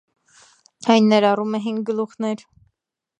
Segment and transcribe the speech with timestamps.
[0.93, 2.43] Այն ներառում է հինգ գլուխներ։